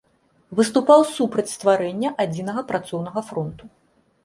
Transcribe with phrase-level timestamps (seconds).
[0.59, 3.73] Выступаў супраць стварэння адзінага працоўнага фронту.